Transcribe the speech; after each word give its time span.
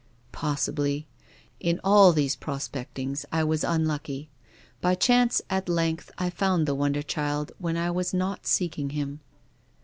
"Possibly. 0.31 1.05
In 1.59 1.79
all 1.83 2.11
these 2.11 2.35
prospectings 2.35 3.23
I 3.31 3.43
was 3.43 3.63
un 3.63 3.85
lucky. 3.85 4.31
By 4.81 4.95
chance 4.95 5.43
at 5.47 5.69
length 5.69 6.09
I 6.17 6.31
found 6.31 6.65
the 6.65 6.73
wonder 6.73 7.03
child 7.03 7.51
when 7.59 7.77
I 7.77 7.91
was 7.91 8.11
not 8.11 8.47
seeking 8.47 8.89
him." 8.89 9.19